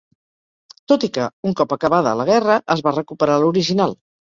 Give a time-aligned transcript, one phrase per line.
[0.93, 4.01] Tot i que, un cop acabada la guerra, es va recuperar l'original.